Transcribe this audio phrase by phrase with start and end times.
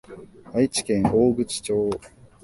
[0.55, 1.89] 愛知県大口町